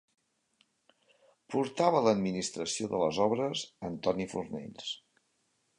[1.55, 3.63] Portava l'administració de les obres
[3.93, 4.91] Antoni Fornells.